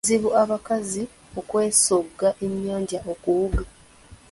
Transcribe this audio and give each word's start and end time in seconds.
Kizibu 0.03 0.29
abakazi 0.43 1.01
okwesogga 1.39 2.29
ennyanja 2.45 2.99
okuwuga. 3.13 3.61